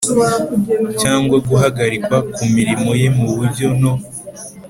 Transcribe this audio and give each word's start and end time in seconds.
cyangwa 1.01 1.37
guhagarikwa 1.47 2.17
ku 2.33 2.43
mirimo 2.55 2.89
ye 3.01 3.07
mu 3.15 3.25
buryo 3.37 3.67
no 3.81 3.93